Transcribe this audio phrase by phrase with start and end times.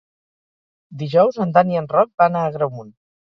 [1.01, 2.91] Dijous en Dan i en Roc van a Agramunt.